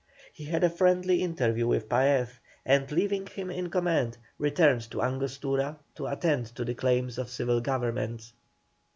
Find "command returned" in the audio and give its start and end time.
3.69-4.89